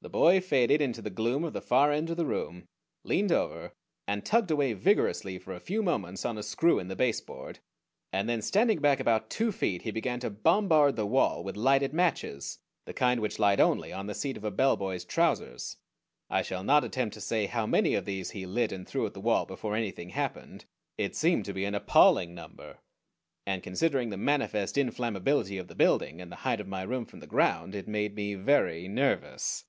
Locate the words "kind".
12.94-13.18